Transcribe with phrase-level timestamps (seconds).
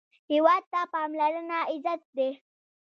[0.31, 2.29] هېواد ته پاملرنه عزت دی